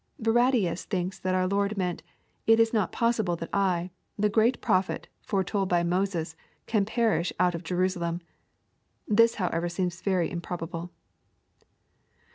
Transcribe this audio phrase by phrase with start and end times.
[0.21, 2.01] *^ Barradius thinks that our Lord meant,"
[2.47, 6.35] it is not possible that I, the great prophiet, foretold by Moses,
[6.65, 8.21] can perish out of Jerusa lem."
[9.07, 10.89] This however seems very improbable.